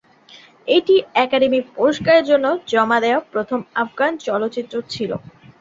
এটি 0.67 0.95
একাডেমি 1.17 1.59
পুরস্কারের 1.69 2.25
জন্য 2.29 2.45
জমা 2.67 2.97
দেওয়া 3.03 3.19
প্রথম 3.33 3.59
আফগান 3.81 4.11
চলচ্চিত্র 4.25 4.75
ছিল। 4.91 5.11